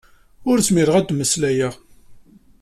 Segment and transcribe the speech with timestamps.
[0.49, 1.73] Ur zmireɣ ad mmeslayeɣ.